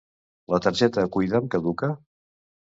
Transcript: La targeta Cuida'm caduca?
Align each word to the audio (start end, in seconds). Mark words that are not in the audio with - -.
La 0.53 0.59
targeta 0.67 1.05
Cuida'm 1.17 1.53
caduca? 1.59 1.93